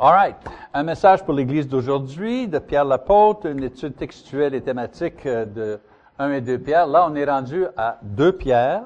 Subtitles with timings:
[0.00, 0.36] All right.
[0.72, 5.80] Un message pour l'Église d'aujourd'hui de Pierre l'apôtre, une étude textuelle et thématique euh, de
[6.20, 6.86] 1 et 2 Pierre.
[6.86, 8.82] Là, on est rendu à 2 Pierre,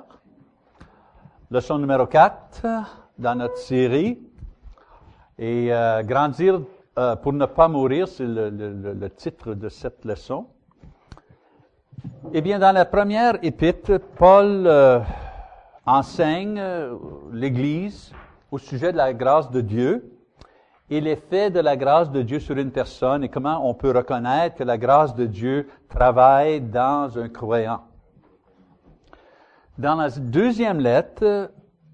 [1.50, 2.66] leçon numéro 4
[3.18, 4.18] dans notre série.
[5.38, 6.62] Et euh, grandir
[6.98, 10.46] euh, pour ne pas mourir, c'est le, titre de cette leçon.
[12.32, 15.00] Eh bien, dans la première épître, Paul euh,
[15.84, 16.62] enseigne
[17.30, 18.10] l'Église
[18.50, 20.11] au sujet de la grâce de Dieu
[20.92, 24.56] et l'effet de la grâce de Dieu sur une personne et comment on peut reconnaître
[24.56, 27.80] que la grâce de Dieu travaille dans un croyant?
[29.78, 31.50] Dans la deuxième lettre,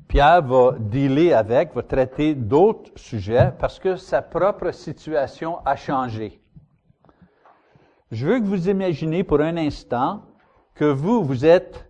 [0.09, 6.43] Pierre va dealer avec, va traiter d'autres sujets parce que sa propre situation a changé.
[8.11, 10.23] Je veux que vous imaginez pour un instant
[10.75, 11.89] que vous, vous êtes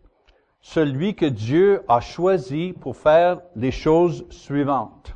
[0.61, 5.15] celui que Dieu a choisi pour faire les choses suivantes.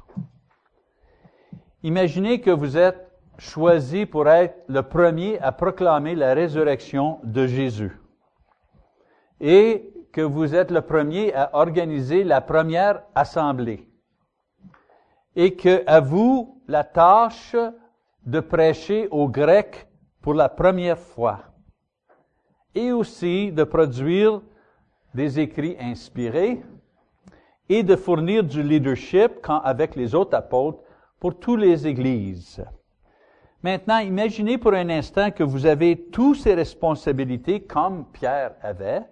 [1.84, 7.98] Imaginez que vous êtes choisi pour être le premier à proclamer la résurrection de Jésus.
[9.40, 13.88] Et que vous êtes le premier à organiser la première assemblée.
[15.34, 17.56] Et que à vous la tâche
[18.26, 19.88] de prêcher aux Grecs
[20.20, 21.40] pour la première fois.
[22.76, 24.40] Et aussi de produire
[25.14, 26.62] des écrits inspirés
[27.68, 30.78] et de fournir du leadership quand, avec les autres apôtres
[31.22, 32.60] pour toutes les églises.
[33.62, 39.04] Maintenant, imaginez pour un instant que vous avez toutes ces responsabilités comme Pierre avait,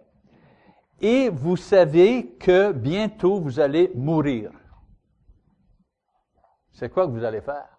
[1.00, 4.50] et vous savez que bientôt vous allez mourir.
[6.72, 7.78] C'est quoi que vous allez faire?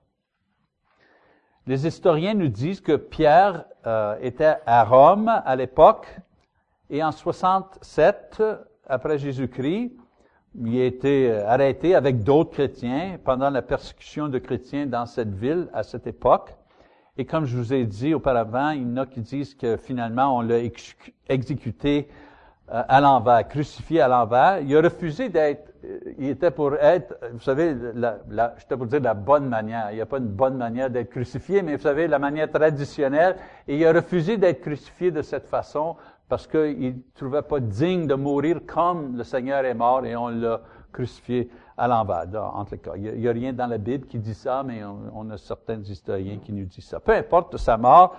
[1.68, 6.08] Les historiens nous disent que Pierre euh, était à Rome à l'époque,
[6.90, 8.42] et en 67
[8.88, 9.92] après Jésus-Christ,
[10.56, 15.70] il a été arrêté avec d'autres chrétiens pendant la persécution de chrétiens dans cette ville
[15.74, 16.56] à cette époque.
[17.18, 20.38] Et comme je vous ai dit auparavant, il y en a qui disent que finalement
[20.38, 20.60] on l'a
[21.30, 22.08] exécuté
[22.68, 24.60] à l'envers, crucifié à l'envers.
[24.62, 25.74] Il a refusé d'être,
[26.18, 29.92] il était pour être, vous savez, la, la, j'étais pour dire la bonne manière.
[29.92, 33.36] Il n'y a pas une bonne manière d'être crucifié, mais vous savez, la manière traditionnelle.
[33.68, 35.98] Et il a refusé d'être crucifié de cette façon
[36.32, 40.30] parce qu'il ne trouvait pas digne de mourir comme le Seigneur est mort et on
[40.30, 42.26] l'a crucifié à l'envers.
[42.56, 42.94] Entre les cas.
[42.96, 45.82] Il n'y a, rien dans la Bible qui dit ça, mais on, on, a certains
[45.82, 47.02] historiens qui nous disent ça.
[47.02, 48.16] Peu importe sa mort,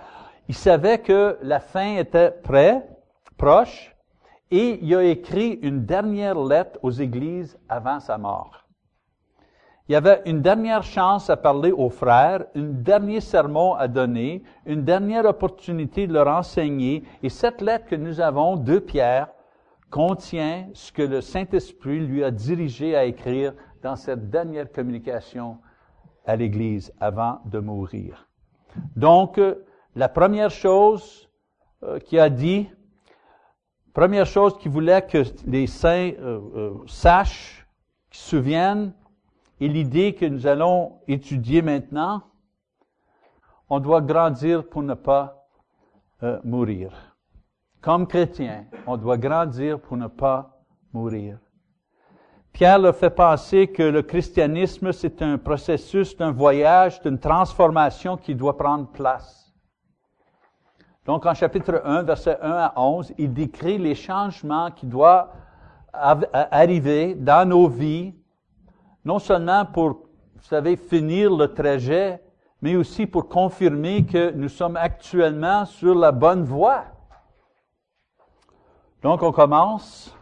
[0.47, 2.87] il savait que la fin était près,
[3.35, 3.95] proche,
[4.51, 8.62] et il a écrit une dernière lettre aux églises avant sa mort.
[9.89, 14.41] Il y avait une dernière chance à parler aux frères, un dernier sermon à donner,
[14.65, 17.03] une dernière opportunité de leur enseigner.
[17.21, 19.27] Et cette lettre que nous avons de Pierre
[19.91, 25.57] contient ce que le Saint-Esprit lui a dirigé à écrire dans cette dernière communication
[26.25, 28.29] à l'Église avant de mourir.
[28.95, 29.39] Donc,
[29.95, 31.29] la première chose
[31.83, 32.69] euh, qu'il a dit,
[33.93, 37.67] première chose qu'il voulait que les saints euh, euh, sachent,
[38.09, 38.93] qu'ils se souviennent,
[39.63, 42.21] et l'idée que nous allons étudier maintenant,
[43.69, 45.47] on doit grandir pour ne pas
[46.21, 46.91] euh, mourir.
[47.79, 50.59] Comme chrétien, on doit grandir pour ne pas
[50.91, 51.37] mourir.
[52.51, 58.35] Pierre le fait penser que le christianisme, c'est un processus, un voyage, une transformation qui
[58.35, 59.49] doit prendre place.
[61.05, 65.29] Donc, en chapitre 1, verset 1 à 11, il décrit les changements qui doivent
[65.93, 68.13] arriver dans nos vies
[69.05, 72.21] non seulement pour, vous savez, finir le trajet,
[72.61, 76.85] mais aussi pour confirmer que nous sommes actuellement sur la bonne voie.
[79.01, 80.15] Donc, on commence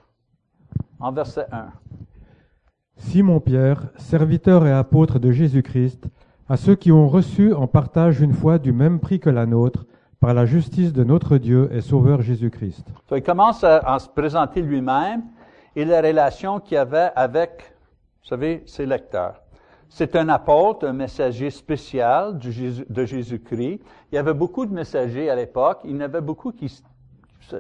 [1.00, 1.68] en verset 1.
[2.97, 6.08] Simon-Pierre, serviteur et apôtre de Jésus-Christ,
[6.50, 9.86] à ceux qui ont reçu en partage une foi du même prix que la nôtre,
[10.19, 12.86] par la justice de notre Dieu et Sauveur Jésus-Christ.
[13.12, 15.24] il commence à, à se présenter lui-même
[15.75, 17.71] et la relation qu'il avait avec
[18.23, 19.41] vous savez, c'est lecteurs.
[19.89, 23.81] C'est un apôtre, un messager spécial de Jésus-Christ.
[24.12, 25.79] Il y avait beaucoup de messagers à l'époque.
[25.83, 26.81] Il y en avait beaucoup qui,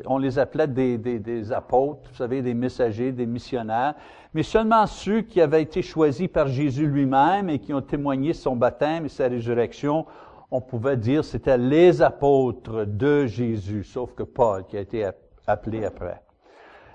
[0.05, 3.95] on les appelait des, des, des, apôtres, vous savez, des messagers, des missionnaires.
[4.33, 8.55] Mais seulement ceux qui avaient été choisis par Jésus lui-même et qui ont témoigné son
[8.55, 10.05] baptême et sa résurrection,
[10.51, 15.09] on pouvait dire c'était les apôtres de Jésus, sauf que Paul qui a été
[15.47, 16.21] appelé après.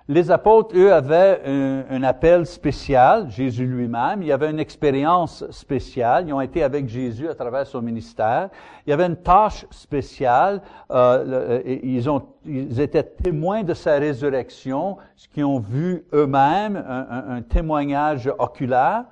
[0.08, 4.23] Les apôtres, eux, avaient un, appel spécial, Jésus lui-même.
[4.23, 6.29] Il y avait une expérience spéciale.
[6.29, 8.50] Ils ont été avec Jésus à travers son ministère.
[8.87, 10.62] Il y avait une tâche spéciale.
[10.93, 17.37] Euh, ils, ont, ils étaient témoins de sa résurrection, ce qu'ils ont vu eux-mêmes, un,
[17.37, 19.06] un, témoignage oculaire.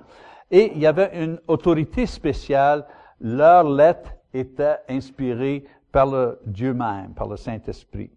[0.49, 2.85] Et il y avait une autorité spéciale.
[3.19, 8.11] Leur lettre était inspirée par le Dieu même, par le Saint-Esprit.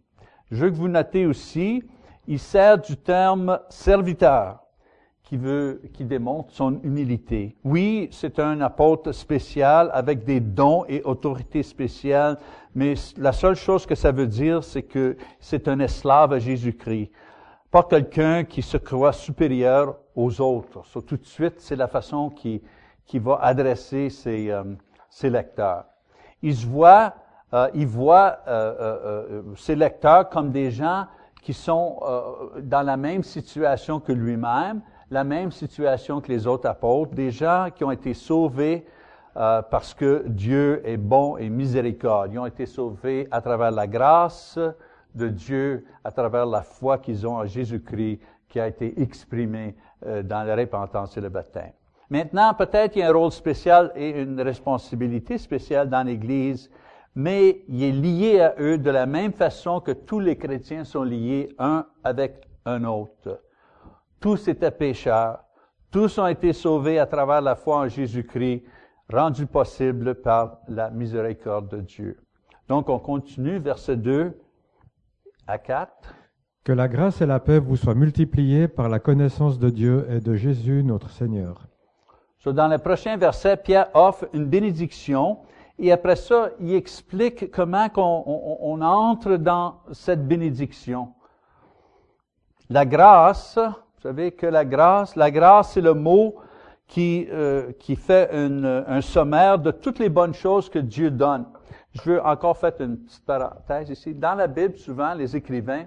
[0.53, 1.83] Je veux que vous notez aussi,
[2.29, 4.61] il sert du terme serviteur
[5.23, 7.57] qui veut, qui démontre son humilité.
[7.65, 12.39] Oui, c'est un apôtre spécial avec des dons et autorités spéciales,
[12.75, 17.11] mais la seule chose que ça veut dire, c'est que c'est un esclave à Jésus-Christ.
[17.71, 20.85] Pas quelqu'un qui se croit supérieur aux autres.
[20.85, 22.63] So, tout de suite, c'est la façon qui,
[23.07, 24.65] qui va adresser ses, euh,
[25.09, 25.85] ses lecteurs.
[26.43, 27.15] Il se voit,
[27.55, 31.07] euh, il voit euh, ses lecteurs comme des gens
[31.43, 32.01] qui sont
[32.63, 37.69] dans la même situation que lui-même, la même situation que les autres apôtres, des gens
[37.75, 38.87] qui ont été sauvés
[39.37, 42.33] euh, parce que Dieu est bon et miséricorde.
[42.33, 44.59] Ils ont été sauvés à travers la grâce
[45.15, 49.77] de Dieu, à travers la foi qu'ils ont en Jésus-Christ qui a été exprimée
[50.07, 51.73] euh, dans la repentance et le baptême.
[52.11, 56.71] Maintenant, peut-être il y a un rôle spécial et une responsabilité spéciale dans l'Église,
[57.19, 61.03] mais il est lié à eux de la même façon que tous les chrétiens sont
[61.03, 63.43] liés un avec un autre.
[64.21, 65.41] Tous étaient pécheurs.
[65.91, 68.63] Tous ont été sauvés à travers la foi en Jésus-Christ,
[69.13, 72.21] rendu possible par la miséricorde de Dieu.
[72.69, 74.39] Donc, on continue, verset 2
[75.49, 76.15] à 4.
[76.63, 80.21] Que la grâce et la paix vous soient multipliées par la connaissance de Dieu et
[80.21, 81.67] de Jésus notre Seigneur.
[82.39, 85.39] So, dans le prochain verset, Pierre offre une bénédiction
[85.79, 91.13] et après ça, il explique comment on, on, entre dans cette bénédiction.
[92.69, 96.37] La grâce, vous savez que la grâce, la grâce, c'est le mot
[96.87, 101.47] qui, euh, qui fait un sommaire de toutes les bonnes choses que Dieu donne.
[101.93, 104.15] Je veux encore faire une petite parenthèse ici.
[104.15, 105.87] Dans la Bible, souvent, les écrivains,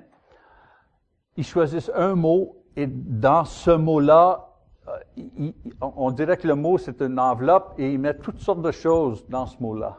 [1.38, 4.51] ils choisissent un mot et dans ce mot-là,
[4.88, 5.52] euh,
[5.82, 9.26] on dirait que le mot, c'est une enveloppe et ils mettent toutes sortes de choses
[9.28, 9.98] dans ce mot-là.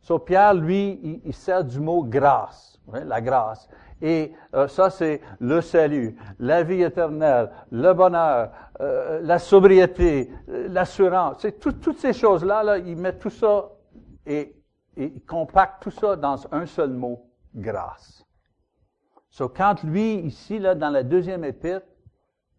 [0.00, 3.68] So, Pierre, lui, il, il sert du mot grâce, la grâce.
[4.00, 11.38] Et euh, ça, c'est le salut, la vie éternelle, le bonheur, euh, la sobriété, l'assurance.
[11.40, 13.70] C'est toutes ces choses-là, là, il met tout ça
[14.24, 14.54] et,
[14.96, 18.24] et il compacte tout ça dans un seul mot, grâce.
[19.30, 21.86] So, quand lui, ici, là, dans la deuxième épître,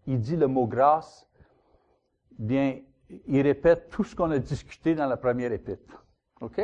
[0.07, 1.28] il dit le mot grâce,
[2.39, 2.77] bien,
[3.27, 6.03] il répète tout ce qu'on a discuté dans la première épître.
[6.41, 6.61] OK?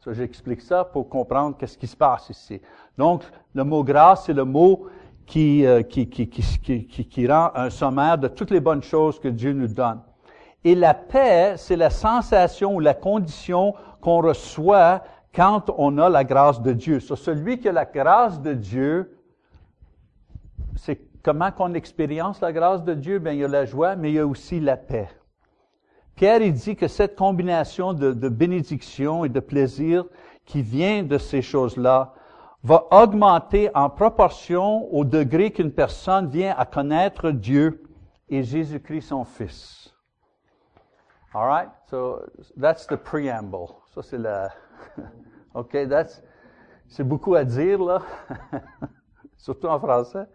[0.00, 2.60] So, j'explique ça pour comprendre qu'est-ce qui se passe ici.
[2.98, 3.22] Donc,
[3.54, 4.88] le mot grâce, c'est le mot
[5.24, 9.28] qui, euh, qui, qui, qui, qui, rend un sommaire de toutes les bonnes choses que
[9.28, 10.00] Dieu nous donne.
[10.64, 16.24] Et la paix, c'est la sensation ou la condition qu'on reçoit quand on a la
[16.24, 16.98] grâce de Dieu.
[16.98, 19.16] So, celui qui a la grâce de Dieu,
[20.74, 23.18] c'est comment qu'on expérience la grâce de Dieu?
[23.18, 25.08] Bien, il y a la joie, mais il y a aussi la paix.
[26.14, 30.04] Pierre, il dit que cette combinaison de, bénédiction et de plaisir
[30.44, 32.14] qui vient de ces choses-là
[32.62, 37.82] va augmenter en proportion au degré qu'une personne vient à connaître Dieu
[38.28, 39.92] et Jésus-Christ son Fils.
[41.34, 41.70] All right?
[41.88, 42.20] So
[42.60, 43.68] that's the preamble.
[43.94, 44.50] Ça c'est la
[45.54, 46.22] OK, that's
[46.86, 48.02] c'est beaucoup à dire là.
[49.38, 50.26] Surtout en français.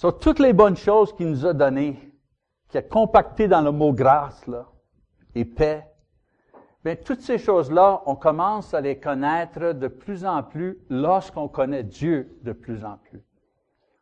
[0.00, 2.10] So toutes les bonnes choses qu'il nous a données
[2.70, 4.64] qui est compacté dans le mot grâce, là,
[5.34, 5.86] et paix,
[6.82, 11.82] bien, toutes ces choses-là, on commence à les connaître de plus en plus lorsqu'on connaît
[11.82, 13.22] Dieu de plus en plus.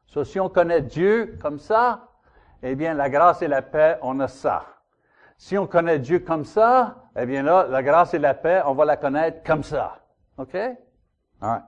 [0.07, 2.11] So, si on connaît Dieu comme ça,
[2.63, 4.67] eh bien, la grâce et la paix, on a ça.
[5.37, 8.75] Si on connaît Dieu comme ça, eh bien là, la grâce et la paix, on
[8.75, 9.99] va la connaître comme ça.
[10.37, 10.55] OK?
[10.55, 10.77] All
[11.41, 11.65] right.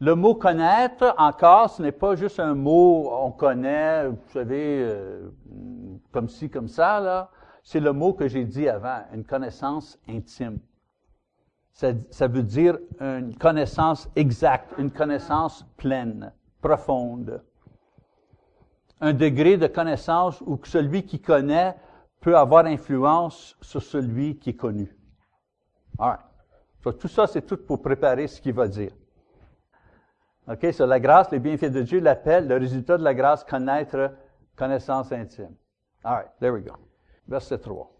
[0.00, 5.30] Le mot connaître, encore, ce n'est pas juste un mot on connaît, vous savez, euh,
[6.10, 7.30] comme ci, comme ça, là.
[7.62, 10.58] C'est le mot que j'ai dit avant, une connaissance intime.
[11.72, 17.42] Ça, ça, veut dire une connaissance exacte, une connaissance pleine, profonde.
[19.00, 21.74] Un degré de connaissance où celui qui connaît
[22.20, 24.94] peut avoir influence sur celui qui est connu.
[25.98, 26.18] All
[26.82, 26.98] right.
[26.98, 28.92] tout ça, c'est tout pour préparer ce qu'il va dire.
[30.48, 30.72] OK?
[30.72, 34.12] Sur la grâce, les bienfaits de Dieu l'appellent, le résultat de la grâce, connaître
[34.56, 35.54] connaissance intime.
[36.04, 36.72] All right, there we go.
[37.28, 37.90] Verset 3.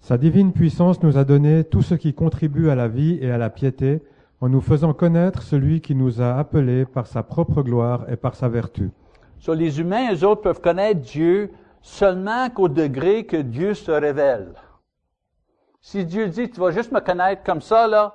[0.00, 3.38] Sa divine puissance nous a donné tout ce qui contribue à la vie et à
[3.38, 4.02] la piété,
[4.40, 8.34] en nous faisant connaître celui qui nous a appelés par sa propre gloire et par
[8.34, 8.90] sa vertu.
[9.38, 11.50] So, les humains, eux autres, peuvent connaître Dieu
[11.82, 14.54] seulement qu'au degré que Dieu se révèle.
[15.80, 18.14] Si Dieu dit, tu vas juste me connaître comme ça, là,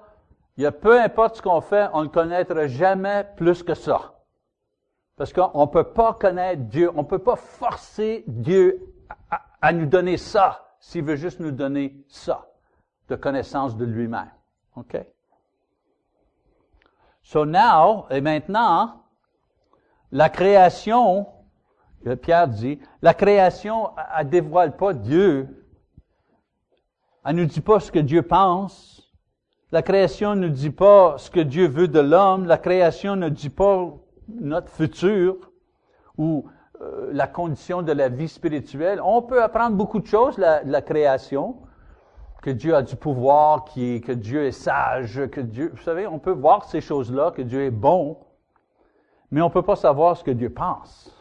[0.57, 4.13] il y a peu importe ce qu'on fait, on ne connaîtra jamais plus que ça.
[5.17, 8.93] Parce qu'on ne peut pas connaître Dieu, on ne peut pas forcer Dieu
[9.61, 12.47] à, nous donner ça, s'il veut juste nous donner ça,
[13.09, 14.31] de connaissance de lui-même.
[14.75, 14.97] OK?
[17.23, 19.03] So now, et maintenant,
[20.11, 21.27] la création,
[22.21, 25.65] Pierre dit, la création, elle dévoile pas Dieu.
[27.25, 28.94] Elle nous dit pas ce que Dieu pense.
[29.71, 32.45] La création ne dit pas ce que Dieu veut de l'homme.
[32.45, 33.93] La création ne dit pas
[34.29, 35.51] notre futur
[36.17, 36.45] ou
[36.81, 39.01] euh, la condition de la vie spirituelle.
[39.03, 41.57] On peut apprendre beaucoup de choses de la, création,
[42.41, 46.31] que Dieu a du pouvoir, que Dieu est sage, que Dieu, vous savez, on peut
[46.31, 48.17] voir ces choses-là, que Dieu est bon,
[49.31, 51.11] mais on ne peut pas savoir ce que Dieu pense.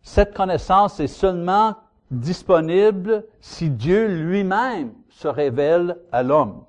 [0.00, 1.74] Cette connaissance est seulement
[2.10, 6.64] disponible si Dieu lui-même se révèle à l'homme.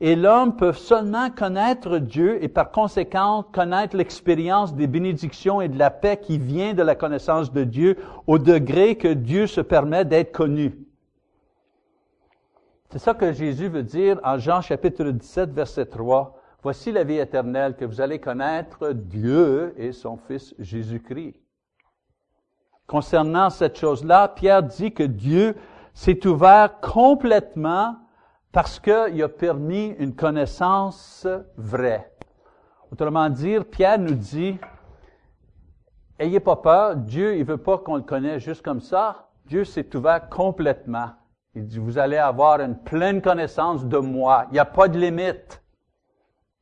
[0.00, 5.78] Et l'homme peut seulement connaître Dieu et par conséquent connaître l'expérience des bénédictions et de
[5.78, 7.96] la paix qui vient de la connaissance de Dieu
[8.28, 10.78] au degré que Dieu se permet d'être connu.
[12.90, 16.40] C'est ça que Jésus veut dire en Jean chapitre 17 verset 3.
[16.62, 21.34] Voici la vie éternelle que vous allez connaître Dieu et son Fils Jésus-Christ.
[22.88, 25.54] Concernant cette chose-là, Pierre dit que Dieu
[25.92, 27.96] s'est ouvert complètement
[28.50, 31.26] parce qu'il a permis une connaissance
[31.58, 32.10] vraie.
[32.90, 34.58] Autrement dit, Pierre nous dit,
[36.18, 39.28] ayez pas peur, Dieu, il veut pas qu'on le connaisse juste comme ça.
[39.44, 41.10] Dieu s'est ouvert complètement.
[41.54, 44.46] Il dit, vous allez avoir une pleine connaissance de moi.
[44.48, 45.62] Il n'y a pas de limite.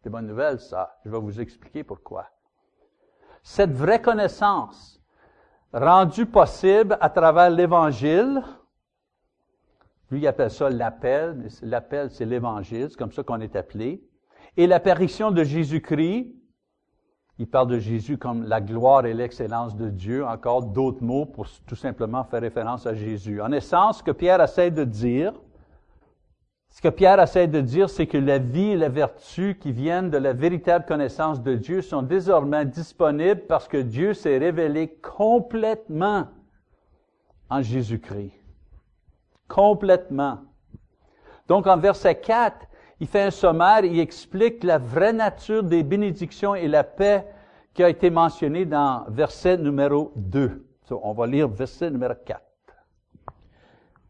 [0.02, 0.98] C'est bonne nouvelle, ça.
[1.04, 2.26] Je vais vous expliquer pourquoi.
[3.44, 4.95] Cette vraie connaissance,
[5.76, 8.42] rendue possible à travers l'Évangile,
[10.10, 11.48] lui, il appelle ça l'appel.
[11.62, 12.86] L'appel, c'est l'Évangile.
[12.90, 14.02] C'est comme ça qu'on est appelé.
[14.56, 16.32] Et l'apparition de Jésus-Christ,
[17.38, 20.24] il parle de Jésus comme la gloire et l'excellence de Dieu.
[20.24, 23.42] Encore d'autres mots pour tout simplement faire référence à Jésus.
[23.42, 25.34] En essence, ce que Pierre essaie de dire,
[26.76, 30.10] ce que Pierre essaie de dire, c'est que la vie et la vertu qui viennent
[30.10, 36.28] de la véritable connaissance de Dieu sont désormais disponibles parce que Dieu s'est révélé complètement
[37.48, 38.32] en Jésus-Christ
[39.48, 40.38] complètement.
[41.48, 42.66] Donc en verset 4,
[43.00, 47.26] il fait un sommaire, il explique la vraie nature des bénédictions et la paix
[47.74, 50.66] qui a été mentionnée dans verset numéro 2.
[50.90, 52.45] on va lire verset numéro 4.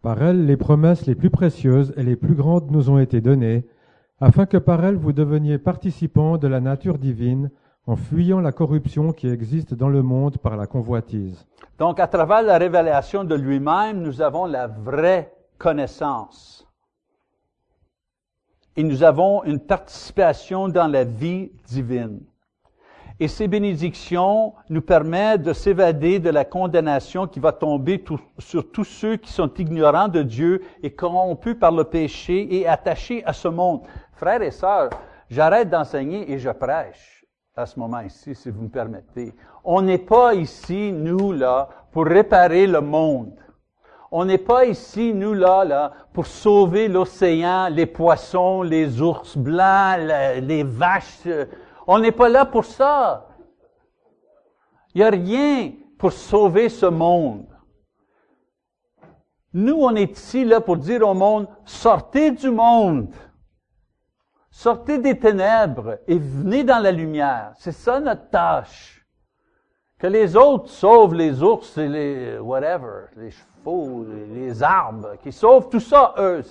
[0.07, 3.67] Par elle, les promesses les plus précieuses et les plus grandes nous ont été données,
[4.21, 7.51] afin que par elles vous deveniez participants de la nature divine,
[7.89, 11.45] en fuyant la corruption qui existe dans le monde par la convoitise.
[11.81, 16.69] Donc, à travers la révélation de lui-même, nous avons la vraie connaissance.
[18.77, 22.21] Et nous avons une participation dans la vie divine.
[23.19, 28.05] Et ces bénédictions nous permettent de s'évader de la condamnation qui va tomber
[28.39, 33.25] sur tous ceux qui sont ignorants de Dieu et corrompus par le péché et attachés
[33.25, 33.81] à ce monde.
[34.13, 34.91] Frères et sœurs,
[35.31, 37.25] j'arrête d'enseigner et je prêche
[37.57, 39.33] à ce moment ici, si vous me permettez.
[39.65, 43.33] On n'est pas ici, nous, là, pour réparer le monde.
[44.11, 49.99] On n'est pas ici, nous, là, là, pour sauver l'océan, les poissons, les ours blancs,
[50.43, 51.27] les vaches.
[51.87, 53.29] On n'est pas là pour ça.
[54.95, 57.47] Il n'y a rien pour sauver ce monde.
[59.53, 63.15] Nous, on est ici, là, pour dire au monde, sortez du monde.
[64.51, 67.53] Sortez des ténèbres et venez dans la lumière.
[67.57, 69.07] C'est ça notre tâche.
[69.99, 73.07] Que les autres sauvent les ours et les whatever,
[74.33, 76.43] les arbres, qu'ils sauvent tout ça, eux.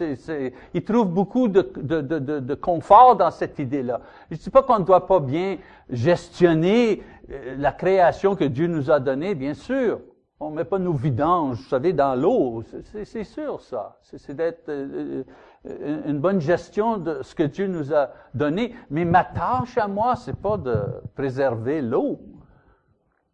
[0.74, 4.02] ils trouvent beaucoup de confort dans cette idée-là.
[4.30, 5.58] Je ne dis pas qu'on ne doit pas bien
[5.90, 10.00] gestionner euh, la création que Dieu nous a donnée, bien sûr.
[10.40, 12.64] On ne met pas nos vidanges, vous savez, dans l'eau.
[13.06, 13.98] C'est sûr, ça.
[14.02, 15.24] C'est d'être euh,
[15.66, 18.76] euh, une bonne gestion de ce que Dieu nous a donné.
[18.90, 20.76] Mais ma tâche à moi, c'est pas de
[21.16, 22.20] préserver l'eau.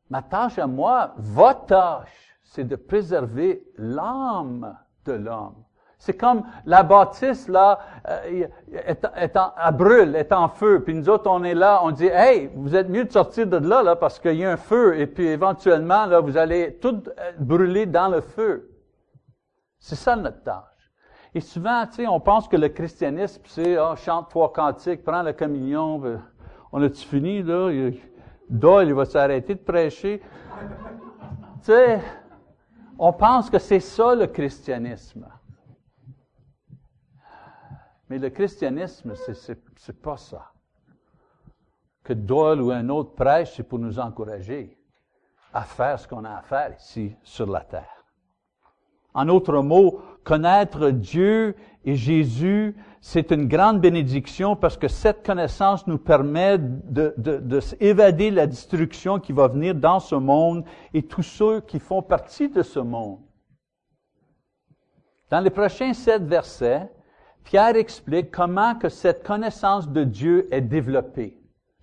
[0.10, 5.56] Ma tâche à moi, votre tâche, c'est de préserver l'âme de l'homme.
[5.98, 7.80] C'est comme la bâtisse, là,
[8.10, 10.84] euh, est, en, elle brûle, est en feu.
[10.84, 13.56] Puis nous autres, on est là, on dit, hey, vous êtes mieux de sortir de
[13.56, 15.00] là, là, parce qu'il y a un feu.
[15.00, 18.70] Et puis éventuellement, là, vous allez tout euh, brûler dans le feu.
[19.80, 20.92] C'est ça notre tâche.
[21.34, 25.22] Et souvent, tu sais, on pense que le christianisme, c'est, oh, chante trois cantiques, prends
[25.22, 26.22] la communion, ben,
[26.74, 27.70] on a-tu fini, là?
[28.50, 30.22] Doyle, il va s'arrêter de prêcher.
[31.64, 32.02] tu sais,
[33.04, 35.28] on pense que c'est ça le christianisme.
[38.08, 40.52] Mais le christianisme, c'est pas ça.
[42.04, 44.78] Que Doyle ou un autre prêche, c'est pour nous encourager
[45.52, 48.01] à faire ce qu'on a à faire ici sur la terre.
[49.14, 55.88] En autre mot, connaître Dieu et Jésus, c'est une grande bénédiction parce que cette connaissance
[55.88, 60.64] nous permet de, de, de évader la destruction qui va venir dans ce monde
[60.94, 63.20] et tous ceux qui font partie de ce monde.
[65.32, 66.92] Dans les prochains sept versets,
[67.44, 71.38] Pierre explique comment que cette connaissance de Dieu est développée.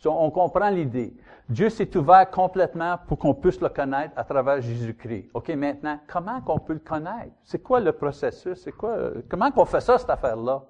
[0.05, 1.15] On comprend l'idée.
[1.49, 5.31] Dieu s'est ouvert complètement pour qu'on puisse le connaître à travers Jésus-Christ.
[5.33, 7.33] OK, maintenant, comment qu'on peut le connaître?
[7.43, 8.59] C'est quoi le processus?
[8.63, 10.63] C'est quoi, comment qu'on fait ça, cette affaire-là?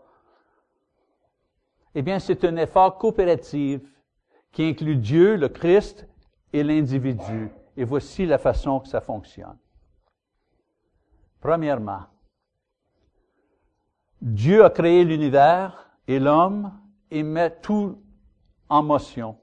[1.96, 3.80] Eh bien, c'est un effort coopératif
[4.52, 6.06] qui inclut Dieu, le Christ
[6.52, 7.50] et l'individu.
[7.76, 9.58] Et voici la façon que ça fonctionne.
[11.40, 12.02] Premièrement,
[14.20, 16.72] Dieu a créé l'univers et l'homme
[17.10, 18.00] et met tout
[18.68, 19.36] en motion.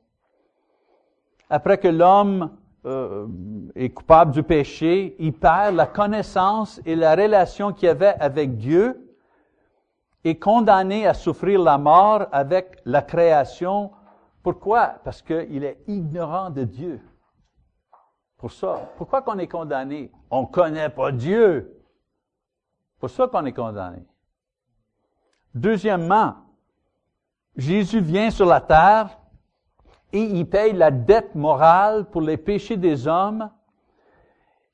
[1.49, 2.51] Après que l'homme
[2.85, 3.27] euh,
[3.75, 9.17] est coupable du péché, il perd la connaissance et la relation qu'il avait avec Dieu
[10.23, 13.91] est condamné à souffrir la mort avec la création.
[14.41, 14.95] Pourquoi?
[15.03, 16.99] Parce qu'il est ignorant de Dieu.
[18.37, 18.91] Pour ça.
[18.97, 20.11] Pourquoi qu'on est condamné?
[20.29, 21.81] On ne connaît pas Dieu.
[22.99, 24.03] Pour ça qu'on est condamné.
[25.53, 26.35] Deuxièmement,
[27.55, 29.17] Jésus vient sur la terre
[30.13, 33.49] et il paye la dette morale pour les péchés des hommes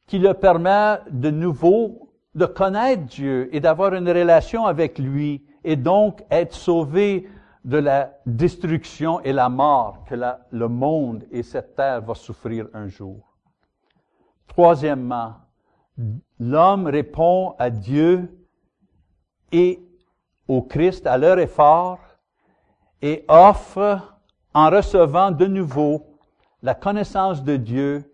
[0.08, 5.76] qui le permet de nouveau de connaître Dieu et d'avoir une relation avec lui et
[5.76, 7.28] donc être sauvé
[7.64, 12.88] de la destruction et la mort que le monde et cette terre va souffrir un
[12.88, 13.38] jour.
[14.48, 15.36] Troisièmement,
[16.40, 18.46] l'homme répond à Dieu
[19.52, 19.82] et
[20.48, 22.00] au Christ à leur effort
[23.02, 24.11] et offre,
[24.54, 26.06] en recevant de nouveau
[26.62, 28.12] la connaissance de Dieu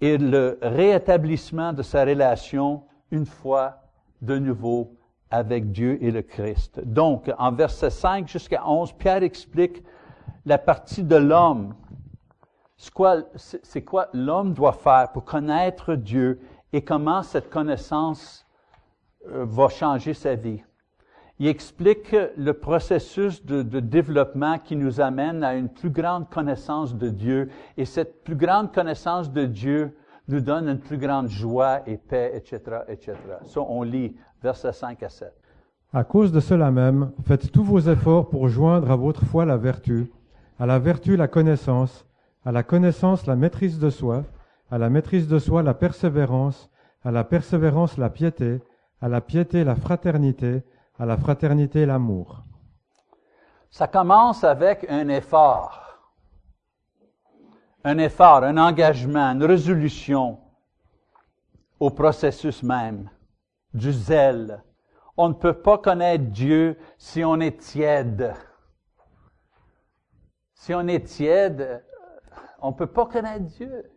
[0.00, 3.82] et le réétablissement de sa relation une fois
[4.20, 4.96] de nouveau
[5.30, 6.80] avec Dieu et le Christ.
[6.84, 9.82] Donc, en verset 5 jusqu'à 11, Pierre explique
[10.44, 11.74] la partie de l'homme.
[12.76, 16.40] C'est quoi, c'est quoi l'homme doit faire pour connaître Dieu
[16.72, 18.46] et comment cette connaissance
[19.28, 20.62] euh, va changer sa vie?
[21.42, 27.08] Il explique le processus de, développement qui nous amène à une plus grande connaissance de
[27.08, 27.48] Dieu.
[27.76, 29.96] Et cette plus grande connaissance de Dieu
[30.28, 33.14] nous donne une plus grande joie et paix, etc., etc.
[33.44, 35.32] Ça, on lit versets 5 à 7.
[35.92, 39.56] À cause de cela même, faites tous vos efforts pour joindre à votre foi la
[39.56, 40.12] vertu,
[40.60, 42.06] à la vertu la connaissance,
[42.44, 44.22] à la connaissance la maîtrise de soi,
[44.70, 46.70] à la maîtrise de soi la persévérance,
[47.02, 48.60] à la persévérance la piété,
[49.00, 50.62] à la piété la fraternité,
[51.02, 52.44] à la fraternité et l'amour.
[53.72, 55.98] Ça commence avec un effort.
[57.82, 60.38] Un effort, un engagement, une résolution
[61.80, 63.10] au processus même,
[63.74, 64.62] du zèle.
[65.16, 68.34] On ne peut pas connaître Dieu si on est tiède.
[70.54, 71.84] Si on est tiède,
[72.60, 73.90] on ne peut pas connaître Dieu.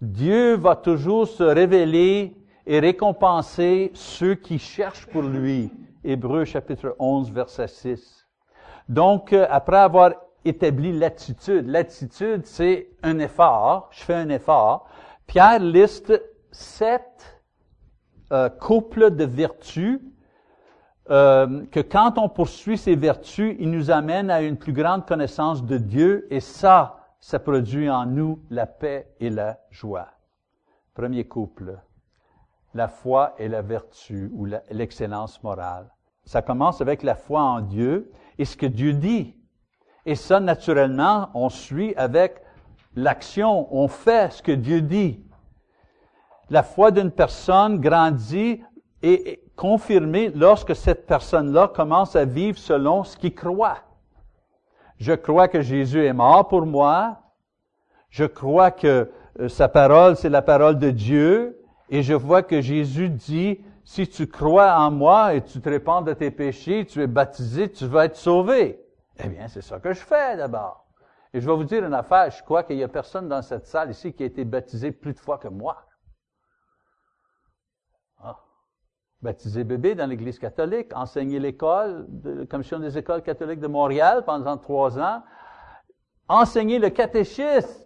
[0.00, 5.70] Dieu va toujours se révéler et récompenser ceux qui cherchent pour lui.
[6.04, 8.26] Hébreu chapitre 11, verset 6.
[8.88, 10.12] Donc, euh, après avoir
[10.44, 14.88] établi l'attitude, l'attitude, c'est un effort, je fais un effort.
[15.26, 16.20] Pierre liste
[16.50, 17.42] sept
[18.32, 20.00] euh, couples de vertus
[21.10, 25.64] euh, que quand on poursuit ces vertus, il nous amène à une plus grande connaissance
[25.64, 30.08] de Dieu et ça, ça produit en nous la paix et la joie.
[30.94, 31.78] Premier couple
[32.74, 35.90] la foi et la vertu ou l'excellence morale.
[36.24, 39.36] Ça commence avec la foi en Dieu et ce que Dieu dit.
[40.06, 42.40] Et ça, naturellement, on suit avec
[42.94, 45.24] l'action, on fait ce que Dieu dit.
[46.50, 48.62] La foi d'une personne grandit
[49.02, 53.78] et est confirmée lorsque cette personne-là commence à vivre selon ce qu'il croit.
[54.98, 57.18] Je crois que Jésus est mort pour moi.
[58.10, 61.61] Je crois que euh, sa parole, c'est la parole de Dieu
[61.92, 66.00] et je vois que Jésus dit, si tu crois en moi et tu te répands
[66.00, 68.82] de tes péchés, tu es baptisé, tu vas être sauvé.
[69.22, 70.86] Eh bien, c'est ça que je fais d'abord.
[71.34, 73.66] Et je vais vous dire une affaire, je crois qu'il n'y a personne dans cette
[73.66, 75.84] salle ici qui a été baptisé plus de fois que moi.
[78.24, 78.38] Ah.
[79.20, 84.56] Baptisé bébé dans l'Église catholique, enseigné l'école, la Commission des écoles catholiques de Montréal pendant
[84.56, 85.22] trois ans,
[86.26, 87.84] enseigné le catéchisme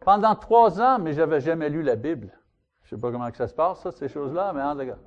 [0.00, 2.36] pendant trois ans, mais j'avais jamais lu la Bible.
[2.84, 4.98] Je sais pas comment que ça se passe, ça, ces choses-là, mais en tout.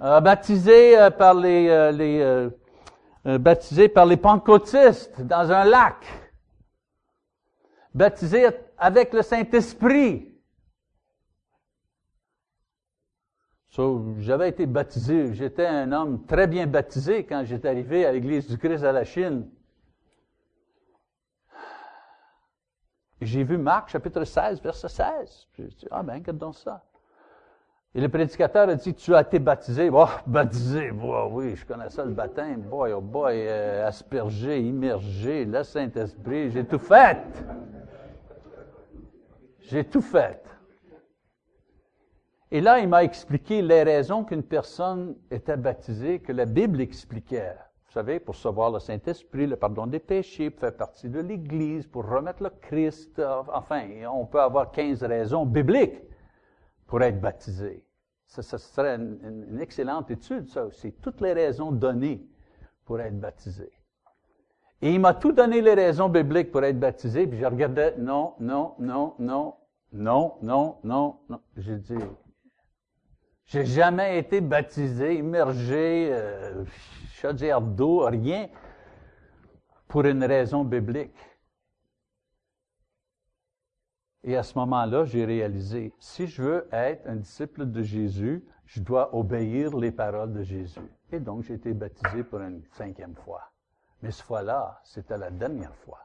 [0.00, 6.06] Euh, baptisé euh, par les, euh, les baptisé par les pentecôtistes dans un lac.
[7.94, 8.46] Baptisé
[8.78, 10.38] avec le Saint-Esprit.
[14.18, 15.34] j'avais été baptisé.
[15.34, 19.04] J'étais un homme très bien baptisé quand j'étais arrivé à l'Église du Christ à la
[19.04, 19.48] Chine.
[23.20, 25.48] J'ai vu Marc, chapitre 16, verset 16.
[25.56, 26.84] J'ai dit, ah ben, regarde donc ça.
[27.94, 29.90] Et le prédicateur a dit, tu as été baptisé.
[29.92, 32.60] Oh, baptisé, oui, je connais ça, le baptême.
[32.60, 37.18] Boy, oh boy, euh, aspergé, immergé, le Saint-Esprit, j'ai tout fait.
[39.62, 40.44] J'ai tout fait.
[42.50, 47.56] Et là, il m'a expliqué les raisons qu'une personne était baptisée, que la Bible expliquait.
[47.88, 51.86] Vous savez, pour savoir le Saint-Esprit, le pardon des péchés, pour faire partie de l'Église,
[51.86, 53.18] pour remettre le Christ.
[53.50, 56.02] Enfin, on peut avoir 15 raisons bibliques
[56.86, 57.82] pour être baptisé.
[58.26, 60.92] Ça, serait une, excellente étude, ça aussi.
[60.92, 62.22] Toutes les raisons données
[62.84, 63.70] pour être baptisé.
[64.82, 68.34] Et il m'a tout donné les raisons bibliques pour être baptisé, puis je regardais, non,
[68.38, 69.54] non, non, non,
[69.92, 71.40] non, non, non, non.
[71.56, 71.94] J'ai dit,
[73.48, 76.64] j'ai jamais été baptisé, immergé, euh,
[77.14, 78.48] chaudière d'eau, rien,
[79.88, 81.16] pour une raison biblique.
[84.22, 88.82] Et à ce moment-là, j'ai réalisé, si je veux être un disciple de Jésus, je
[88.82, 90.80] dois obéir les paroles de Jésus.
[91.10, 93.50] Et donc, j'ai été baptisé pour une cinquième fois.
[94.02, 96.00] Mais ce fois-là, c'était la dernière fois.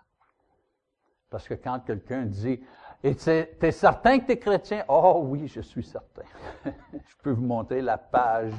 [1.30, 2.62] Parce que quand quelqu'un dit,
[3.04, 4.86] et tu es certain que tu es chrétien?
[4.88, 6.24] Oh oui, je suis certain.
[6.66, 8.54] je peux vous montrer la page,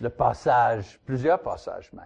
[0.00, 2.04] le, passage, plusieurs passages même.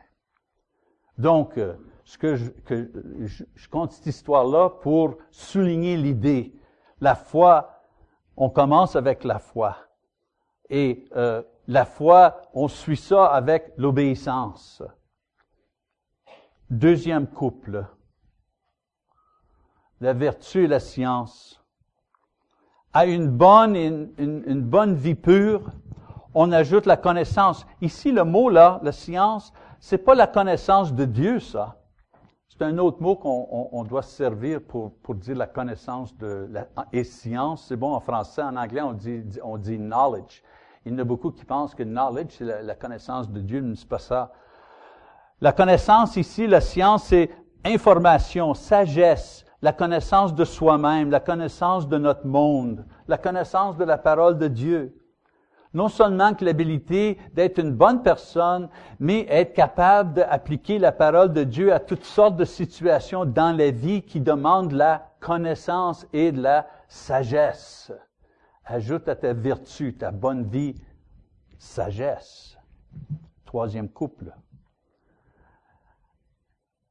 [1.18, 6.58] Donc, euh, ce que, je, je compte cette histoire-là pour souligner l'idée
[7.00, 7.82] la foi,
[8.36, 9.76] on commence avec la foi.
[10.70, 14.82] Et euh, la foi, on suit ça avec l'obéissance.
[16.70, 17.86] Deuxième couple,
[20.00, 21.57] la vertu et la science.
[22.98, 25.70] À une bonne, une, une bonne vie pure,
[26.34, 27.64] on ajoute la connaissance.
[27.80, 31.76] Ici, le mot là, la science, c'est pas la connaissance de Dieu, ça.
[32.48, 37.04] C'est un autre mot qu'on doit servir pour, pour dire la connaissance de la, et
[37.04, 37.66] science.
[37.68, 40.42] C'est bon en français, en anglais on dit, on dit knowledge.
[40.84, 43.62] Il y en a beaucoup qui pensent que knowledge, c'est la, la connaissance de Dieu,
[43.62, 44.32] mais c'est pas ça.
[45.40, 47.30] La connaissance ici, la science, c'est
[47.64, 53.98] information, sagesse, la connaissance de soi-même, la connaissance de notre monde, la connaissance de la
[53.98, 54.94] parole de Dieu
[55.74, 58.68] non seulement que l'habilité d'être une bonne personne,
[58.98, 63.70] mais être capable d'appliquer la parole de Dieu à toutes sortes de situations dans la
[63.70, 67.92] vie qui demandent la connaissance et de la sagesse.
[68.64, 70.74] Ajoute à ta vertu, ta bonne vie,
[71.58, 72.56] sagesse.
[73.44, 74.32] Troisième couple.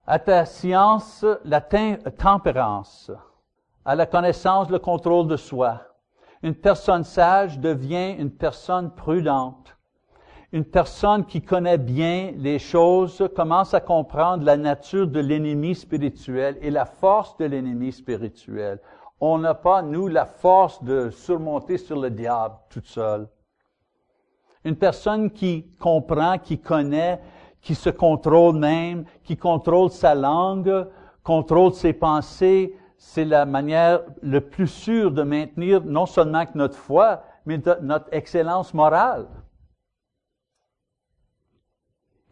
[0.08, 3.12] À ta science, la tempérance.
[3.86, 5.82] À la connaissance, le contrôle de soi
[6.43, 9.76] une personne sage devient une personne prudente.
[10.54, 16.58] Une personne qui connaît bien les choses commence à comprendre la nature de l'ennemi spirituel
[16.62, 18.80] et la force de l'ennemi spirituel.
[19.20, 23.28] On n'a pas, nous, la force de surmonter sur le diable toute seule.
[24.63, 27.20] Une personne qui comprend, qui connaît,
[27.62, 30.88] qui se contrôle même, qui contrôle sa langue,
[31.24, 37.24] contrôle ses pensées, c'est la manière le plus sûre de maintenir non seulement notre foi,
[37.46, 39.28] mais notre excellence morale.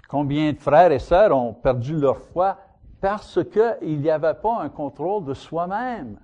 [0.07, 2.57] Combien de frères et sœurs ont perdu leur foi
[3.01, 6.19] parce qu'il n'y avait pas un contrôle de soi-même?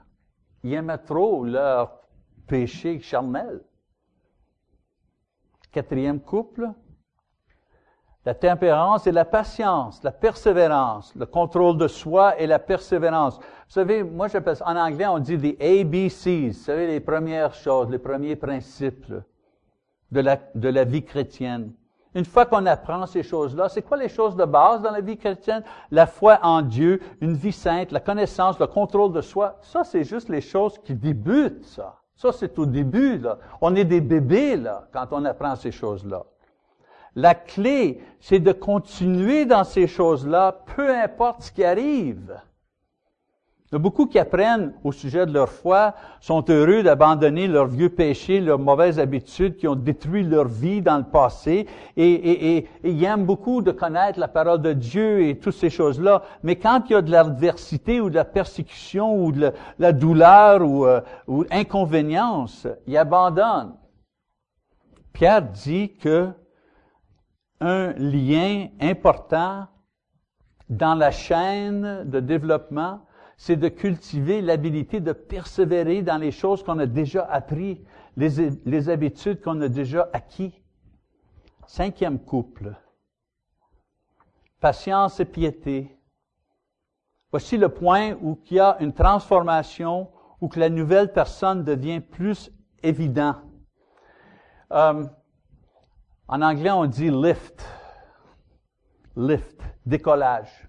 [0.64, 2.02] Ils aimaient trop leur
[2.48, 3.62] péché charnel.
[5.72, 6.72] Quatrième couple,
[8.26, 13.38] la tempérance et la patience, la persévérance, le contrôle de soi et la persévérance.
[13.38, 14.28] Vous savez, moi
[14.66, 19.12] en anglais on dit les ABCs, vous savez, les premières choses, les premiers principes
[20.12, 21.72] de la, de la vie chrétienne.
[22.14, 25.18] Une fois qu'on apprend ces choses-là, c'est quoi les choses de base dans la vie
[25.18, 25.64] chrétienne?
[25.92, 29.56] La foi en Dieu, une vie sainte, la connaissance, le contrôle de soi.
[29.62, 31.96] Ça, c'est juste les choses qui débutent, ça.
[32.16, 33.38] Ça, c'est au début, là.
[33.62, 36.24] On est des bébés, là, quand on apprend ces choses-là.
[37.15, 42.39] La clé, c'est de continuer dans ces choses-là, peu importe ce qui arrive.
[43.71, 47.67] Il y a beaucoup qui apprennent au sujet de leur foi, sont heureux d'abandonner leurs
[47.67, 53.04] vieux péchés, leurs mauvaises habitudes qui ont détruit leur vie dans le passé, et, ils
[53.06, 56.21] aiment beaucoup de connaître la parole de Dieu et toutes ces choses-là.
[56.43, 60.62] Mais quand il y a de l'adversité ou de la persécution ou de la, douleur
[60.63, 63.76] ou, euh, ou inconvénience, ils abandonnent.
[65.13, 66.30] Pierre dit que
[67.62, 69.67] un lien important
[70.67, 73.06] dans la chaîne de développement,
[73.38, 77.82] c'est de cultiver l'habilité de persévérer dans les choses qu'on a déjà appris,
[78.17, 80.62] les, habitudes qu'on a déjà acquis.
[81.67, 82.76] Cinquième couple.
[84.60, 85.97] Patience et piété.
[87.32, 92.00] Voici le point où il y a une transformation, où que la nouvelle personne devient
[92.00, 92.52] plus
[92.84, 93.36] évident.
[94.71, 95.06] Euh,
[96.32, 97.63] en anglais, on dit lift.
[99.17, 100.67] Lift, décollage.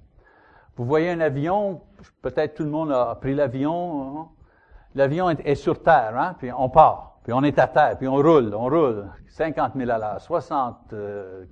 [0.76, 1.82] Vous voyez un avion,
[2.20, 4.18] peut-être tout le monde a pris l'avion.
[4.18, 4.28] Hein?
[4.96, 6.34] L'avion est, sur terre, hein?
[6.38, 9.08] puis on part, puis on est à terre, puis on roule, on roule.
[9.28, 10.94] 50 000 à l'heure, 60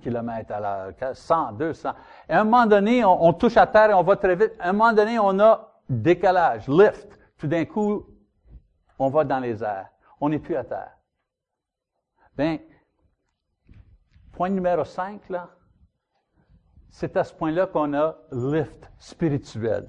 [0.03, 1.91] km à l'heure, 100, 200.
[2.29, 4.53] Et à un moment donné, on, touche à terre et on va très vite.
[4.59, 7.19] À un moment donné, on a décalage, lift.
[7.39, 8.05] Tout d'un coup,
[8.99, 9.89] on va dans les airs.
[10.21, 10.93] On n'est plus à terre.
[12.37, 12.59] Bien,
[14.41, 15.51] point numéro 5, là,
[16.89, 19.87] c'est à ce point-là qu'on a lift spirituel.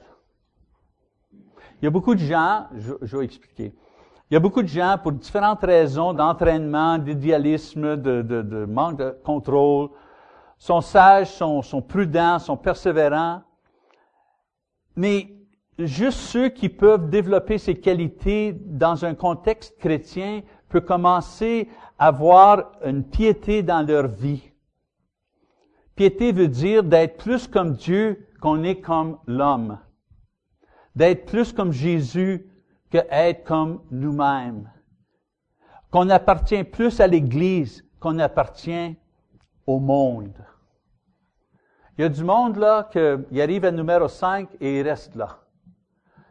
[1.82, 3.74] Il y a beaucoup de gens, je, vais expliquer.
[4.30, 9.88] Il y a beaucoup de gens, pour différentes raisons d'entraînement, d'idéalisme, de, manque de contrôle,
[10.58, 13.44] sont sages, sont, sont prudents, sont persévérants.
[14.98, 15.34] Mais
[15.80, 21.70] juste ceux qui peuvent développer ces qualités dans un contexte chrétien peuvent commencer
[22.02, 24.52] avoir une piété dans leur vie.
[25.96, 29.78] Piété veut dire d'être plus comme Dieu qu'on est comme l'homme.
[30.96, 32.50] D'être plus comme Jésus
[32.90, 34.68] que être comme nous-mêmes.
[35.92, 38.96] Qu'on appartient plus à l'Église qu'on appartient
[39.68, 40.44] au monde.
[42.00, 45.38] Il y a du monde là qui arrive à numéro 5 et il reste là.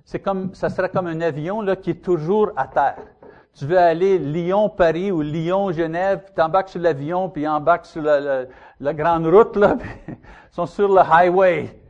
[0.04, 3.06] C'est comme, ça serait comme un avion là qui est toujours à terre.
[3.54, 9.26] Tu veux aller Lyon-Paris ou Lyon-Genève, tu embarques sur l'avion, puis embarques sur la, grande
[9.26, 11.80] route, là, puis ils sont sur le highway.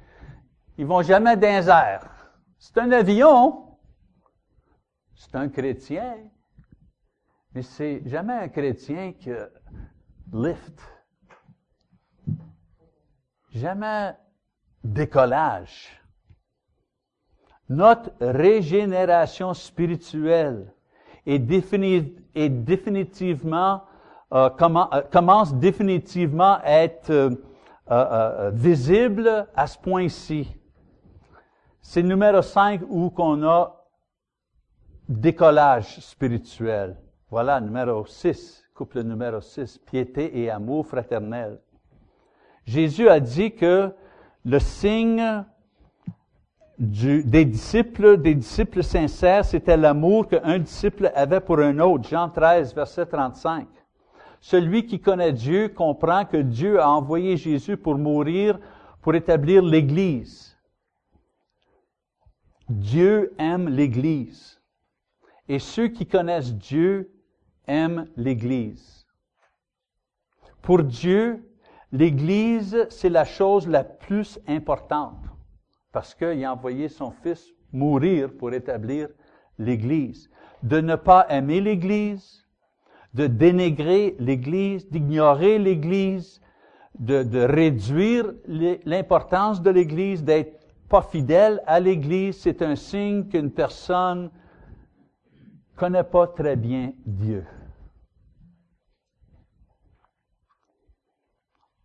[0.78, 2.00] Ils vont jamais dans
[2.58, 3.76] C'est un avion,
[5.14, 6.16] c'est un chrétien,
[7.54, 9.30] mais c'est jamais un chrétien qui
[10.32, 10.80] lift.
[13.52, 14.14] Jamais
[14.82, 16.00] décollage.
[17.68, 20.72] Notre régénération spirituelle
[21.26, 21.38] est,
[22.48, 23.82] définitivement
[24.32, 27.10] euh, euh, commence définitivement à être
[27.90, 30.48] euh, visible à ce point-ci.
[31.82, 33.84] C'est le numéro 5 où qu'on a
[35.08, 36.96] décollage spirituel.
[37.28, 41.60] Voilà, numéro 6, couple numéro 6, piété et amour fraternel.
[42.64, 43.92] Jésus a dit que
[44.44, 45.44] le signe
[46.80, 52.08] des disciples, des disciples sincères, c'était l'amour qu'un disciple avait pour un autre.
[52.08, 53.68] Jean 13, verset 35.
[54.40, 58.58] Celui qui connaît Dieu comprend que Dieu a envoyé Jésus pour mourir,
[59.02, 60.56] pour établir l'Église.
[62.70, 64.58] Dieu aime l'Église.
[65.48, 67.12] Et ceux qui connaissent Dieu
[67.66, 69.06] aiment l'Église.
[70.62, 71.46] Pour Dieu,
[71.92, 75.29] l'Église, c'est la chose la plus importante
[75.92, 79.08] parce qu'il a envoyé son Fils mourir pour établir
[79.58, 80.30] l'Église.
[80.62, 82.46] De ne pas aimer l'Église,
[83.14, 86.40] de dénigrer l'Église, d'ignorer l'Église,
[86.98, 88.32] de, de réduire
[88.84, 94.30] l'importance de l'Église, d'être pas fidèle à l'Église, c'est un signe qu'une personne
[95.76, 97.46] connaît pas très bien Dieu.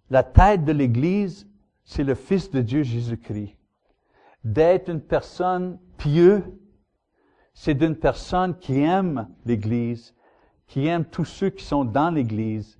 [0.09, 1.47] La tête de l'Église,
[1.83, 3.55] c'est le Fils de Dieu Jésus-Christ.
[4.45, 6.43] D'être une personne pieuse,
[7.55, 10.13] c'est d'une personne qui aime l'Église,
[10.67, 12.79] qui aime tous ceux qui sont dans l'Église,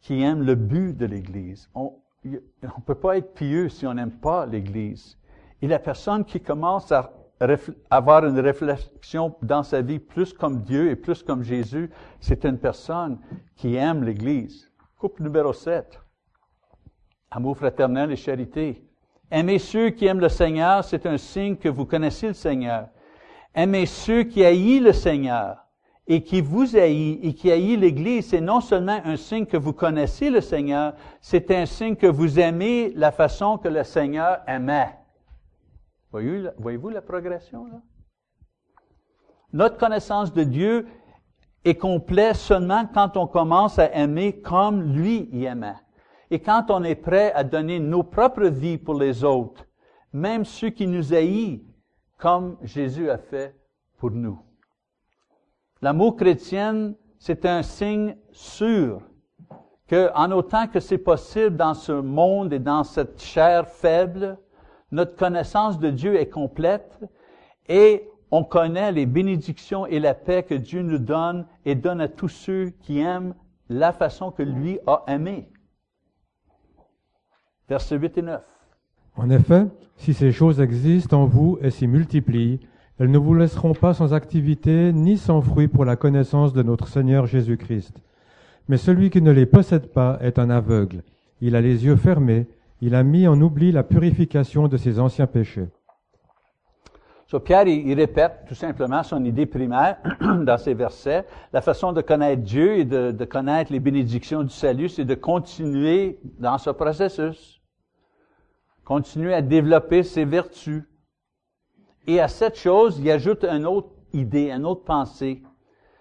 [0.00, 1.68] qui aime le but de l'Église.
[1.74, 2.38] On ne
[2.86, 5.18] peut pas être pieux si on n'aime pas l'Église.
[5.60, 7.12] Et la personne qui commence à
[7.90, 12.58] avoir une réflexion dans sa vie plus comme Dieu et plus comme Jésus, c'est une
[12.58, 13.18] personne
[13.56, 14.70] qui aime l'Église.
[14.96, 16.00] Couple numéro 7.
[17.32, 18.88] Amour fraternel et charité.
[19.34, 22.88] Aimer ceux qui aiment le Seigneur, c'est un signe que vous connaissez le Seigneur.
[23.54, 25.56] Aimer ceux qui haïssent le Seigneur
[26.06, 29.72] et qui vous haïssent et qui haïssent l'Église, c'est non seulement un signe que vous
[29.72, 30.92] connaissez le Seigneur,
[31.22, 34.98] c'est un signe que vous aimez la façon que le Seigneur aimait.
[36.10, 37.80] Voyez-vous la progression là?
[39.54, 40.86] Notre connaissance de Dieu
[41.64, 45.76] est complète seulement quand on commence à aimer comme lui aimait.
[46.32, 49.66] Et quand on est prêt à donner nos propres vies pour les autres,
[50.14, 51.60] même ceux qui nous haïssent,
[52.16, 53.54] comme Jésus a fait
[53.98, 54.40] pour nous.
[55.82, 59.02] L'amour chrétien, c'est un signe sûr
[59.86, 64.38] que, en autant que c'est possible dans ce monde et dans cette chair faible,
[64.90, 66.98] notre connaissance de Dieu est complète
[67.68, 72.08] et on connaît les bénédictions et la paix que Dieu nous donne et donne à
[72.08, 73.34] tous ceux qui aiment
[73.68, 75.51] la façon que lui a aimé.
[77.72, 78.40] Versets 8 et 9.
[79.16, 79.64] En effet,
[79.96, 82.60] si ces choses existent en vous et s'y multiplient,
[82.98, 86.86] elles ne vous laisseront pas sans activité ni sans fruit pour la connaissance de notre
[86.86, 87.94] Seigneur Jésus-Christ.
[88.68, 91.02] Mais celui qui ne les possède pas est un aveugle.
[91.40, 92.46] Il a les yeux fermés,
[92.82, 95.68] il a mis en oubli la purification de ses anciens péchés.
[97.26, 101.24] So, Pierre, il, il répète tout simplement son idée primaire dans ces versets.
[101.54, 105.14] La façon de connaître Dieu et de, de connaître les bénédictions du salut, c'est de
[105.14, 107.61] continuer dans ce processus.
[108.84, 110.82] Continuer à développer ses vertus.
[112.06, 115.42] Et à cette chose, il ajoute une autre idée, une autre pensée,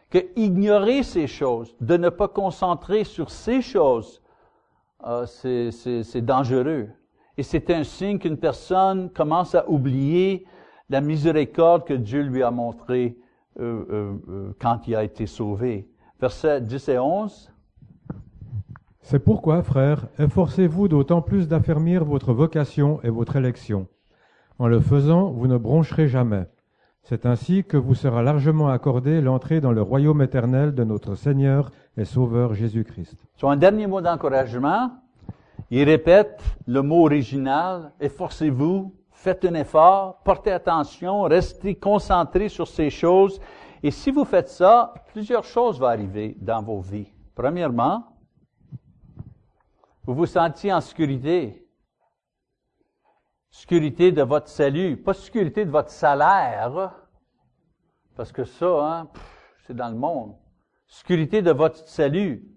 [0.09, 4.21] que ignorer ces choses, de ne pas concentrer sur ces choses,
[5.05, 6.89] euh, c'est- dangereux.
[7.37, 10.45] Et c'est un signe qu'une personne commence à oublier
[10.89, 13.17] la miséricorde que Dieu lui a montrée
[13.59, 15.89] euh, euh, quand il a été sauvé.
[16.19, 17.51] Versets 10 et 11.
[19.01, 23.87] C'est pourquoi, frères, efforcez-vous d'autant plus d'affermir votre vocation et votre élection.
[24.59, 26.45] En le faisant, vous ne broncherez jamais.
[27.03, 31.71] C'est ainsi que vous sera largement accordé l'entrée dans le royaume éternel de notre Seigneur
[31.97, 33.17] et Sauveur Jésus-Christ.
[33.35, 34.91] Sur un dernier mot d'encouragement,
[35.71, 42.91] il répète le mot original, efforcez-vous, faites un effort, portez attention, restez concentrés sur ces
[42.91, 43.41] choses.
[43.81, 47.11] Et si vous faites ça, plusieurs choses vont arriver dans vos vies.
[47.33, 48.03] Premièrement,
[50.03, 51.67] vous vous sentiez en sécurité.
[53.49, 56.93] Sécurité de votre salut, pas sécurité de votre salaire,
[58.15, 59.07] parce que ça, hein,
[59.67, 60.35] c'est dans le monde.
[60.87, 62.51] Sécurité de votre salut.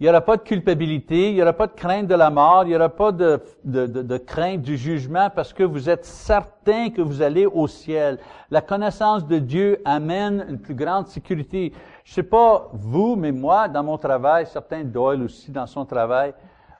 [0.00, 2.62] Il n'y aura pas de culpabilité, il n'y aura pas de crainte de la mort,
[2.64, 7.02] il n'y aura pas de, de, crainte du jugement parce que vous êtes certain que
[7.02, 8.18] vous allez au ciel.
[8.48, 11.72] La connaissance de Dieu amène une plus grande sécurité.
[12.04, 16.32] Je sais pas vous, mais moi, dans mon travail, certains Doyle aussi dans son travail,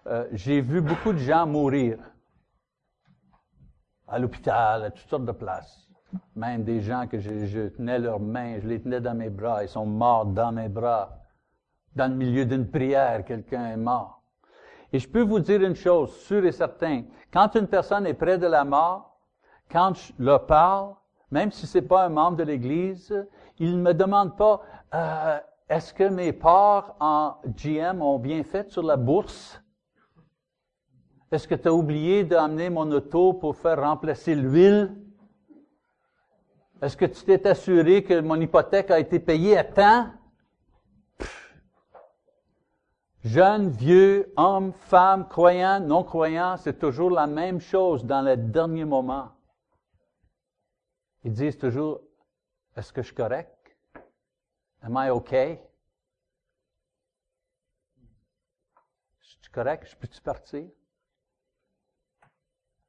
[0.08, 1.98] euh, j'ai vu beaucoup de gens mourir
[4.06, 5.86] à l'hôpital, à toutes sortes de places.
[6.34, 9.68] Même des gens que je, tenais leurs mains, je les tenais dans mes bras, ils
[9.68, 11.18] sont morts dans mes bras
[11.94, 14.22] dans le milieu d'une prière, quelqu'un est mort.
[14.92, 18.38] Et je peux vous dire une chose, sûre et certain, quand une personne est près
[18.38, 19.18] de la mort,
[19.70, 20.94] quand je leur parle,
[21.30, 23.26] même si c'est pas un membre de l'Église,
[23.58, 24.62] il ne me demande pas,
[24.94, 29.60] euh, est-ce que mes parts en GM ont bien fait sur la bourse?
[31.30, 34.96] Est-ce que tu as oublié d'amener mon auto pour faire remplacer l'huile?
[36.80, 40.12] Est-ce que tu t'es assuré que mon hypothèque a été payée à temps?
[43.24, 49.32] Jeunes, vieux, hommes, femmes, croyants, non-croyants, c'est toujours la même chose dans le dernier moment.
[51.24, 52.00] Ils disent toujours,
[52.76, 53.76] est-ce que je suis correct?
[54.80, 55.60] Am I okay?
[59.20, 59.88] Je suis correct?
[59.90, 60.70] Je peux-tu partir?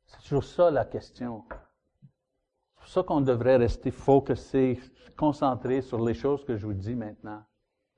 [0.09, 1.43] C'est toujours ça la question.
[1.49, 4.79] C'est pour ça qu'on devrait rester focusé,
[5.15, 7.43] concentré sur les choses que je vous dis maintenant.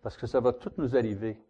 [0.03, 1.41] Parce que ça va tout nous arriver.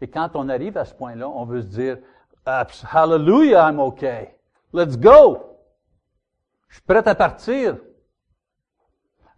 [0.00, 1.98] Et quand on arrive à ce point-là, on veut se dire,
[2.44, 4.34] Hallelujah, I'm okay.
[4.72, 5.38] Let's go.
[6.68, 7.78] Je suis prêt à partir.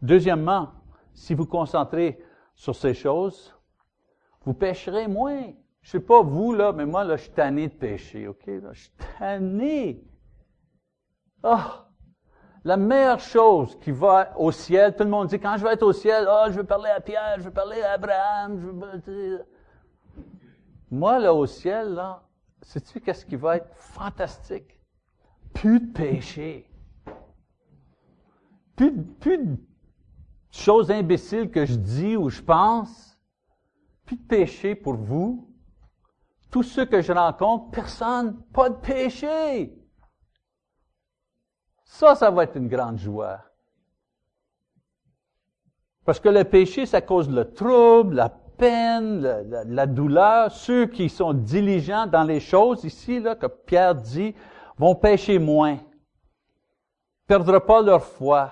[0.01, 0.71] Deuxièmement,
[1.15, 2.23] si vous concentrez
[2.55, 3.55] sur ces choses,
[4.45, 5.53] vous pécherez moins.
[5.83, 8.45] Je sais pas vous, là, mais moi, là, je suis tanné de pécher, OK?
[8.47, 10.05] Je suis tanné.
[11.43, 11.87] Ah!
[12.65, 15.83] La meilleure chose qui va au ciel, tout le monde dit, quand je vais être
[15.83, 19.45] au ciel, ah, je veux parler à Pierre, je veux parler à Abraham, je veux...
[20.89, 22.23] Moi, là, au ciel, là,
[22.61, 24.79] sais-tu qu'est-ce qui va être fantastique?
[25.53, 26.71] Plus de péché.
[28.77, 29.57] Plus, de- plus de
[30.53, 33.19] choses imbéciles que je dis ou je pense.
[34.07, 35.49] Plus de péché pour vous.
[36.51, 39.82] Tous ceux que je rencontre, personne, pas de péché.
[41.93, 43.39] Ça, ça va être une grande joie.
[46.07, 50.51] Parce que le péché, ça cause le trouble, la peine, la, douleur.
[50.51, 54.35] Ceux qui sont diligents dans les choses ici, là, que Pierre dit,
[54.79, 55.81] vont pécher moins.
[57.27, 58.51] Perdront pas leur foi.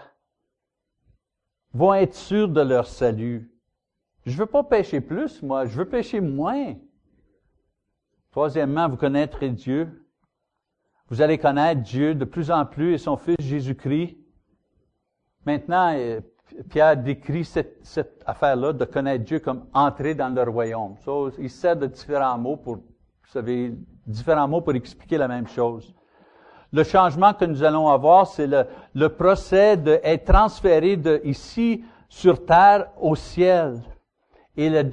[1.72, 3.50] Vont être sûrs de leur salut.
[4.26, 5.64] Je veux pas pécher plus, moi.
[5.64, 6.74] Je veux pécher moins.
[8.32, 10.09] Troisièmement, vous connaîtrez Dieu.
[11.10, 14.16] Vous allez connaître Dieu de plus en plus et son Fils Jésus-Christ.
[15.44, 16.20] Maintenant, euh,
[16.68, 17.82] Pierre décrit cette,
[18.24, 20.94] affaire-là de connaître Dieu comme entrer dans le royaume.
[21.38, 22.82] Il sert de différents mots pour, vous
[23.26, 23.74] savez,
[24.06, 25.92] différents mots pour expliquer la même chose.
[26.72, 28.46] Le changement que nous allons avoir, c'est
[28.94, 33.80] le, procès d'être transféré de ici sur terre au ciel.
[34.56, 34.84] Et la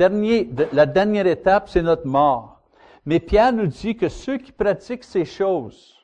[0.88, 2.62] dernière étape, c'est notre mort.
[3.06, 5.97] Mais Pierre nous dit que ceux qui pratiquent ces choses,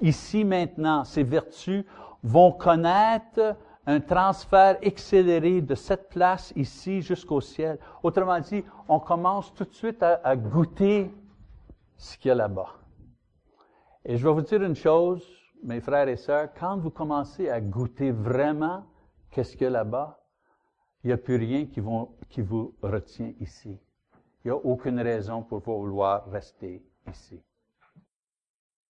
[0.00, 1.84] ici maintenant, ces vertus,
[2.22, 7.78] vont connaître un transfert accéléré de cette place ici jusqu'au ciel.
[8.02, 11.10] Autrement dit, on commence tout de suite à, goûter
[11.96, 12.74] ce qu'il y a là-bas.
[14.04, 15.24] Et je vais vous dire une chose,
[15.62, 18.84] mes frères et sœurs, quand vous commencez à goûter vraiment
[19.30, 20.20] qu'est-ce qu'il y a là-bas,
[21.04, 21.80] il n'y a plus rien qui,
[22.28, 23.78] qui vous retient ici.
[24.44, 27.40] Il n'y a aucune raison pour vouloir rester ici.